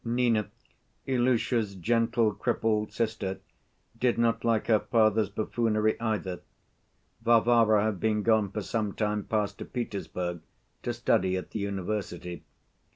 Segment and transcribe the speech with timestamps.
[0.03, 0.49] Nina,
[1.05, 3.39] Ilusha's gentle, crippled sister,
[3.99, 6.39] did not like her father's buffoonery either
[7.21, 10.39] (Varvara had been gone for some time past to Petersburg
[10.81, 12.43] to study at the university).